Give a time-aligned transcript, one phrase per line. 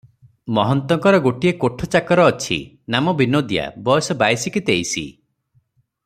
[0.57, 2.57] ମହନ୍ତଙ୍କର ଗୋଟିଏ କୋଠଚାକର ଅଛି,
[2.97, 5.05] ନାମ ବିନୋଦିଆ- ବୟସ ବାଇଶ କି ତେଇଶ।